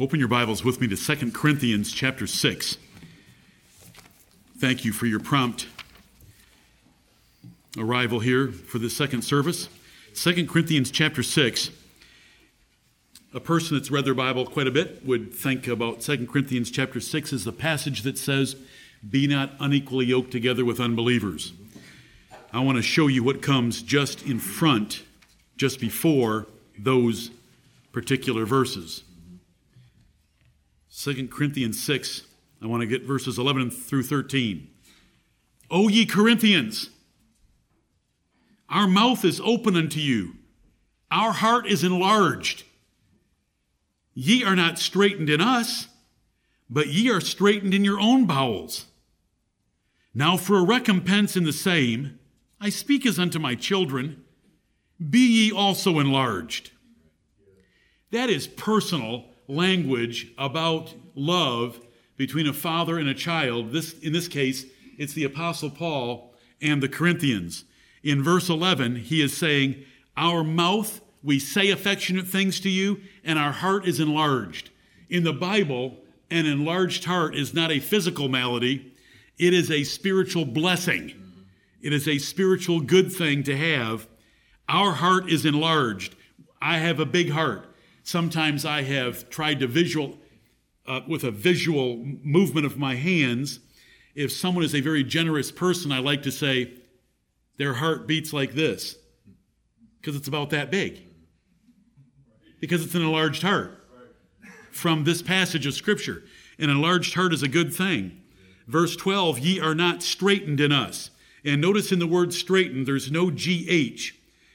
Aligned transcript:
Open 0.00 0.18
your 0.18 0.28
Bibles 0.28 0.64
with 0.64 0.80
me 0.80 0.88
to 0.88 0.96
2 0.96 1.32
Corinthians 1.32 1.92
chapter 1.92 2.26
6. 2.26 2.78
Thank 4.56 4.86
you 4.86 4.92
for 4.92 5.04
your 5.04 5.20
prompt 5.20 5.66
arrival 7.76 8.20
here 8.20 8.48
for 8.48 8.78
the 8.78 8.88
second 8.88 9.20
service. 9.20 9.68
2 10.14 10.46
Corinthians 10.46 10.90
chapter 10.90 11.22
6. 11.22 11.70
A 13.34 13.40
person 13.40 13.76
that's 13.76 13.90
read 13.90 14.06
their 14.06 14.14
Bible 14.14 14.46
quite 14.46 14.66
a 14.66 14.70
bit 14.70 15.04
would 15.04 15.34
think 15.34 15.68
about 15.68 16.00
2 16.00 16.26
Corinthians 16.26 16.70
chapter 16.70 16.98
6 16.98 17.30
as 17.30 17.44
the 17.44 17.52
passage 17.52 18.00
that 18.00 18.16
says, 18.16 18.56
Be 19.06 19.26
not 19.26 19.52
unequally 19.60 20.06
yoked 20.06 20.30
together 20.30 20.64
with 20.64 20.80
unbelievers. 20.80 21.52
I 22.50 22.60
want 22.60 22.76
to 22.76 22.82
show 22.82 23.08
you 23.08 23.22
what 23.22 23.42
comes 23.42 23.82
just 23.82 24.22
in 24.22 24.38
front, 24.38 25.02
just 25.58 25.78
before 25.80 26.46
those 26.78 27.30
particular 27.92 28.46
verses. 28.46 29.04
2 30.94 31.28
Corinthians 31.28 31.82
6, 31.82 32.22
I 32.60 32.66
want 32.66 32.82
to 32.82 32.86
get 32.86 33.04
verses 33.04 33.38
11 33.38 33.70
through 33.70 34.02
13. 34.02 34.68
O 35.70 35.88
ye 35.88 36.04
Corinthians, 36.04 36.90
our 38.68 38.86
mouth 38.86 39.24
is 39.24 39.40
open 39.42 39.74
unto 39.74 39.98
you, 39.98 40.34
our 41.10 41.32
heart 41.32 41.66
is 41.66 41.82
enlarged. 41.82 42.64
Ye 44.14 44.44
are 44.44 44.54
not 44.54 44.78
straitened 44.78 45.30
in 45.30 45.40
us, 45.40 45.88
but 46.68 46.88
ye 46.88 47.10
are 47.10 47.20
straitened 47.20 47.72
in 47.72 47.84
your 47.84 47.98
own 47.98 48.26
bowels. 48.26 48.84
Now, 50.12 50.36
for 50.36 50.58
a 50.58 50.64
recompense 50.64 51.38
in 51.38 51.44
the 51.44 51.52
same, 51.54 52.18
I 52.60 52.68
speak 52.68 53.06
as 53.06 53.18
unto 53.18 53.38
my 53.38 53.54
children, 53.54 54.22
be 55.00 55.44
ye 55.44 55.52
also 55.52 55.98
enlarged. 55.98 56.70
That 58.10 58.28
is 58.28 58.46
personal 58.46 59.31
language 59.52 60.32
about 60.38 60.94
love 61.14 61.80
between 62.16 62.46
a 62.46 62.52
father 62.52 62.98
and 62.98 63.08
a 63.08 63.14
child. 63.14 63.72
This, 63.72 63.98
in 64.00 64.12
this 64.12 64.28
case, 64.28 64.66
it's 64.98 65.12
the 65.12 65.24
Apostle 65.24 65.70
Paul 65.70 66.34
and 66.60 66.82
the 66.82 66.88
Corinthians. 66.88 67.64
In 68.02 68.22
verse 68.22 68.48
11, 68.48 68.96
he 68.96 69.22
is 69.22 69.36
saying, 69.36 69.84
Our 70.16 70.42
mouth, 70.42 71.00
we 71.22 71.38
say 71.38 71.70
affectionate 71.70 72.26
things 72.26 72.60
to 72.60 72.68
you, 72.68 73.00
and 73.24 73.38
our 73.38 73.52
heart 73.52 73.86
is 73.86 74.00
enlarged. 74.00 74.70
In 75.08 75.24
the 75.24 75.32
Bible, 75.32 75.98
an 76.30 76.46
enlarged 76.46 77.04
heart 77.04 77.34
is 77.34 77.54
not 77.54 77.70
a 77.70 77.80
physical 77.80 78.28
malady, 78.28 78.94
it 79.38 79.54
is 79.54 79.70
a 79.70 79.84
spiritual 79.84 80.44
blessing. 80.44 81.12
It 81.82 81.92
is 81.92 82.06
a 82.06 82.18
spiritual 82.18 82.80
good 82.80 83.12
thing 83.12 83.42
to 83.42 83.56
have. 83.56 84.06
Our 84.68 84.92
heart 84.92 85.28
is 85.28 85.44
enlarged. 85.44 86.14
I 86.60 86.78
have 86.78 87.00
a 87.00 87.04
big 87.04 87.30
heart. 87.30 87.71
Sometimes 88.02 88.64
I 88.64 88.82
have 88.82 89.30
tried 89.30 89.60
to 89.60 89.66
visual, 89.66 90.18
uh, 90.86 91.00
with 91.06 91.24
a 91.24 91.30
visual 91.30 91.96
movement 92.22 92.66
of 92.66 92.76
my 92.76 92.96
hands. 92.96 93.60
If 94.14 94.32
someone 94.32 94.64
is 94.64 94.74
a 94.74 94.80
very 94.80 95.04
generous 95.04 95.52
person, 95.52 95.92
I 95.92 95.98
like 95.98 96.22
to 96.24 96.32
say 96.32 96.74
their 97.58 97.74
heart 97.74 98.06
beats 98.06 98.32
like 98.32 98.52
this 98.52 98.96
because 100.00 100.16
it's 100.16 100.28
about 100.28 100.50
that 100.50 100.70
big. 100.70 101.02
Because 102.60 102.84
it's 102.84 102.94
an 102.94 103.02
enlarged 103.02 103.42
heart 103.42 103.82
from 104.70 105.04
this 105.04 105.22
passage 105.22 105.66
of 105.66 105.74
Scripture. 105.74 106.24
An 106.58 106.70
enlarged 106.70 107.14
heart 107.14 107.32
is 107.32 107.42
a 107.42 107.48
good 107.48 107.72
thing. 107.72 108.20
Verse 108.66 108.96
12, 108.96 109.38
ye 109.38 109.60
are 109.60 109.74
not 109.74 110.02
straitened 110.02 110.60
in 110.60 110.72
us. 110.72 111.10
And 111.44 111.60
notice 111.60 111.92
in 111.92 111.98
the 111.98 112.06
word 112.06 112.32
straitened, 112.32 112.86
there's 112.86 113.10
no 113.10 113.30
GH. 113.30 114.12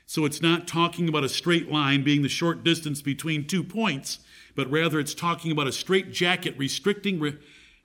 So 0.09 0.23
it's 0.23 0.41
not 0.41 0.69
talking 0.69 1.09
about 1.09 1.25
a 1.25 1.29
straight 1.29 1.69
line 1.69 2.01
being 2.01 2.21
the 2.21 2.29
short 2.29 2.63
distance 2.63 3.01
between 3.01 3.45
two 3.45 3.61
points, 3.61 4.19
but 4.55 4.71
rather 4.71 5.01
it's 5.01 5.13
talking 5.13 5.51
about 5.51 5.67
a 5.67 5.71
straight 5.73 6.13
jacket 6.13 6.55
restricting, 6.57 7.19
re- 7.19 7.37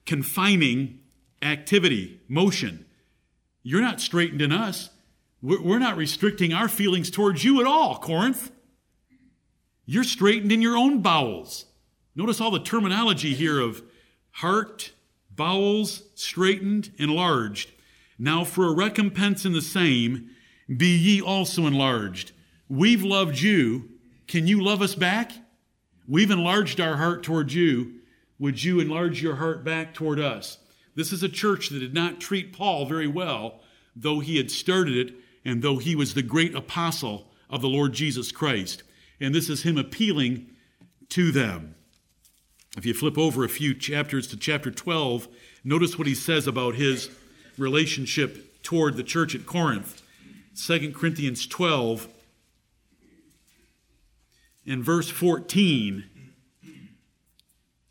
confining 0.05 0.99
activity, 1.41 2.21
motion. 2.29 2.85
You're 3.61 3.81
not 3.81 3.99
straitened 3.99 4.41
in 4.41 4.53
us. 4.53 4.89
We're 5.41 5.79
not 5.79 5.97
restricting 5.97 6.53
our 6.53 6.69
feelings 6.69 7.11
towards 7.11 7.43
you 7.43 7.59
at 7.59 7.67
all, 7.67 7.99
Corinth. 7.99 8.51
You're 9.85 10.05
straitened 10.05 10.53
in 10.53 10.61
your 10.61 10.77
own 10.77 11.01
bowels. 11.01 11.65
Notice 12.15 12.39
all 12.39 12.51
the 12.51 12.59
terminology 12.59 13.33
here 13.33 13.59
of 13.59 13.83
heart, 14.31 14.93
bowels, 15.29 16.03
straitened, 16.15 16.93
enlarged. 16.97 17.73
Now, 18.17 18.45
for 18.45 18.65
a 18.65 18.73
recompense 18.73 19.43
in 19.43 19.51
the 19.51 19.61
same, 19.61 20.29
be 20.67 20.95
ye 20.95 21.21
also 21.21 21.65
enlarged. 21.65 22.31
We've 22.69 23.03
loved 23.03 23.39
you. 23.39 23.89
Can 24.27 24.47
you 24.47 24.63
love 24.63 24.81
us 24.81 24.95
back? 24.95 25.31
We've 26.07 26.31
enlarged 26.31 26.79
our 26.79 26.97
heart 26.97 27.23
toward 27.23 27.51
you. 27.51 27.99
Would 28.39 28.63
you 28.63 28.79
enlarge 28.79 29.21
your 29.21 29.35
heart 29.35 29.63
back 29.63 29.93
toward 29.93 30.19
us? 30.19 30.57
This 30.95 31.11
is 31.11 31.23
a 31.23 31.29
church 31.29 31.69
that 31.69 31.79
did 31.79 31.93
not 31.93 32.19
treat 32.19 32.53
Paul 32.53 32.85
very 32.85 33.07
well, 33.07 33.61
though 33.95 34.19
he 34.19 34.37
had 34.37 34.51
started 34.51 34.95
it 34.95 35.15
and 35.45 35.61
though 35.61 35.77
he 35.77 35.95
was 35.95 36.13
the 36.13 36.21
great 36.21 36.55
apostle 36.55 37.27
of 37.49 37.61
the 37.61 37.69
Lord 37.69 37.93
Jesus 37.93 38.31
Christ. 38.31 38.83
And 39.19 39.33
this 39.33 39.49
is 39.49 39.63
him 39.63 39.77
appealing 39.77 40.47
to 41.09 41.31
them. 41.31 41.75
If 42.77 42.85
you 42.85 42.93
flip 42.93 43.17
over 43.17 43.43
a 43.43 43.49
few 43.49 43.73
chapters 43.73 44.27
to 44.27 44.37
chapter 44.37 44.71
12, 44.71 45.27
notice 45.63 45.97
what 45.97 46.07
he 46.07 46.15
says 46.15 46.47
about 46.47 46.75
his 46.75 47.09
relationship 47.57 48.63
toward 48.63 48.97
the 48.97 49.03
church 49.03 49.35
at 49.35 49.45
Corinth. 49.45 50.01
2 50.55 50.91
Corinthians 50.91 51.47
12 51.47 52.07
in 54.65 54.83
verse 54.83 55.09
14. 55.09 56.05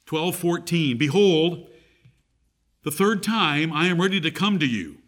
12 0.06 0.36
14. 0.36 0.98
Behold, 0.98 1.66
the 2.84 2.90
third 2.90 3.22
time 3.22 3.72
I 3.72 3.86
am 3.86 4.00
ready 4.00 4.20
to 4.20 4.30
come 4.30 4.58
to 4.58 4.66
you, 4.66 4.98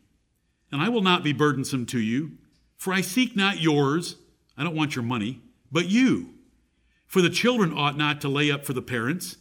and 0.72 0.81
I 0.81 0.88
will 0.88 1.03
not 1.03 1.22
be 1.22 1.32
burdensome 1.32 1.87
to 1.87 2.00
you, 2.00 2.32
for 2.76 2.93
I 2.93 3.00
seek 3.00 3.37
not 3.37 3.60
yours, 3.60 4.16
I 4.56 4.64
don't 4.64 4.76
want 4.76 4.97
your 4.97 5.04
money, 5.04 5.41
but 5.70 5.87
you. 5.87 6.31
For 7.06 7.22
the 7.22 7.31
children 7.31 7.72
ought 7.72 7.97
not 7.97 8.20
to 8.22 8.28
lay 8.28 8.50
up 8.50 8.64
for 8.64 8.72
the 8.72 8.82
parents, 8.82 9.37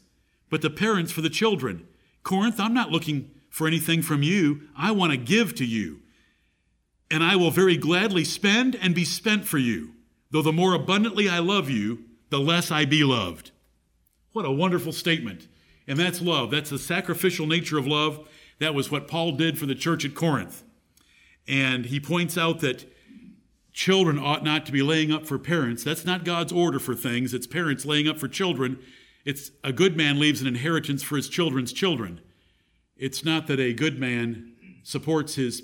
but 0.50 0.62
the 0.62 0.70
parents 0.70 1.12
for 1.12 1.22
the 1.22 1.30
children. 1.30 1.88
Corinth, 2.22 2.60
I'm 2.60 2.74
not 2.74 2.92
looking 2.92 3.32
for 3.50 3.66
anything 3.66 4.02
from 4.02 4.22
you. 4.22 4.68
I 4.78 4.92
want 4.92 5.12
to 5.12 5.18
give 5.18 5.56
to 5.56 5.66
you 5.66 6.03
and 7.14 7.24
I 7.24 7.36
will 7.36 7.52
very 7.52 7.78
gladly 7.78 8.24
spend 8.24 8.76
and 8.76 8.96
be 8.96 9.06
spent 9.06 9.46
for 9.46 9.60
you. 9.60 9.92
Though 10.32 10.42
the 10.42 10.52
more 10.52 10.74
abundantly 10.74 11.30
I 11.30 11.38
love 11.38 11.70
you, 11.70 12.06
the 12.32 12.40
less 12.40 12.72
I 12.72 12.86
be 12.86 13.04
loved. 13.04 13.52
What 14.32 14.46
a 14.46 14.52
wonderful 14.52 14.92
statement. 14.92 15.48
And 15.88 16.00
that's 16.00 16.24
love. 16.24 16.50
That's 16.50 16.72
the 16.72 16.80
sacrificial 16.80 17.46
nature 17.46 17.78
of 17.78 17.86
love. 17.86 18.28
That 18.58 18.74
was 18.74 18.90
what 18.90 19.08
Paul 19.08 19.34
did 19.34 19.60
for 19.60 19.68
the 19.68 19.76
church 19.76 20.04
at 20.04 20.16
Corinth. 20.16 20.64
And 21.48 21.86
he 21.86 22.00
points 22.00 22.36
out 22.36 22.62
that 22.62 22.92
children 23.74 24.18
ought 24.18 24.44
not 24.44 24.66
to 24.66 24.72
be 24.72 24.82
laying 24.82 25.12
up 25.12 25.28
for 25.28 25.38
parents. 25.38 25.84
That's 25.84 26.06
not 26.06 26.26
God's 26.26 26.52
order 26.52 26.80
for 26.80 26.96
things. 26.96 27.32
It's 27.32 27.46
parents 27.46 27.86
laying 27.86 28.08
up 28.08 28.18
for 28.18 28.28
children. 28.28 28.80
It's 29.24 29.52
a 29.64 29.72
good 29.72 29.96
man 29.96 30.20
leaves 30.20 30.42
an 30.42 30.48
inheritance 30.48 31.04
for 31.04 31.16
his 31.16 31.30
children's 31.30 31.74
children. 31.74 32.22
It's 32.98 33.24
not 33.24 33.46
that 33.46 33.60
a 33.60 33.72
good 33.72 34.00
man 34.00 34.54
supports 34.82 35.36
his 35.36 35.62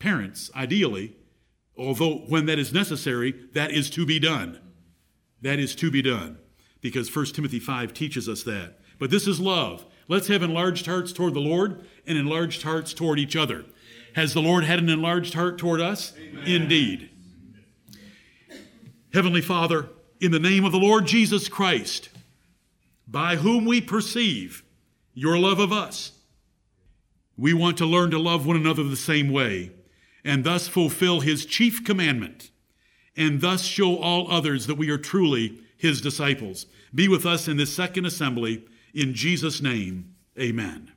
parents, 0.00 0.50
ideally, 0.56 1.16
although 1.78 2.16
when 2.26 2.46
that 2.46 2.58
is 2.58 2.72
necessary, 2.72 3.46
that 3.52 3.70
is 3.70 3.88
to 3.90 4.04
be 4.04 4.18
done. 4.18 4.58
That 5.40 5.60
is 5.60 5.76
to 5.76 5.90
be 5.90 6.02
done 6.02 6.38
because 6.80 7.14
1 7.14 7.26
Timothy 7.26 7.60
5 7.60 7.94
teaches 7.94 8.28
us 8.28 8.42
that. 8.42 8.78
But 8.98 9.10
this 9.10 9.26
is 9.26 9.38
love. 9.40 9.86
Let's 10.08 10.28
have 10.28 10.42
enlarged 10.42 10.86
hearts 10.86 11.12
toward 11.12 11.34
the 11.34 11.40
Lord 11.40 11.84
and 12.06 12.18
enlarged 12.18 12.62
hearts 12.62 12.92
toward 12.92 13.18
each 13.18 13.36
other. 13.36 13.64
Has 14.14 14.34
the 14.34 14.42
Lord 14.42 14.64
had 14.64 14.80
an 14.80 14.88
enlarged 14.88 15.34
heart 15.34 15.56
toward 15.56 15.80
us? 15.80 16.12
Amen. 16.18 16.44
Indeed. 16.46 17.10
Heavenly 19.12 19.40
Father, 19.40 19.88
in 20.20 20.32
the 20.32 20.38
name 20.38 20.64
of 20.64 20.72
the 20.72 20.78
Lord 20.78 21.06
Jesus 21.06 21.48
Christ, 21.48 22.10
by 23.06 23.36
whom 23.36 23.64
we 23.64 23.80
perceive 23.80 24.64
your 25.14 25.38
love 25.38 25.58
of 25.58 25.72
us, 25.72 26.12
we 27.36 27.54
want 27.54 27.78
to 27.78 27.86
learn 27.86 28.10
to 28.10 28.18
love 28.18 28.46
one 28.46 28.56
another 28.56 28.84
the 28.84 28.96
same 28.96 29.32
way 29.32 29.70
and 30.24 30.44
thus 30.44 30.68
fulfill 30.68 31.20
his 31.20 31.44
chief 31.44 31.84
commandment, 31.84 32.50
and 33.16 33.40
thus 33.40 33.64
show 33.64 33.96
all 33.96 34.30
others 34.30 34.66
that 34.66 34.76
we 34.76 34.90
are 34.90 34.98
truly 34.98 35.60
his 35.76 36.00
disciples. 36.00 36.66
Be 36.94 37.08
with 37.08 37.24
us 37.24 37.48
in 37.48 37.56
this 37.56 37.74
second 37.74 38.04
assembly. 38.04 38.64
In 38.94 39.14
Jesus' 39.14 39.62
name, 39.62 40.14
amen. 40.38 40.92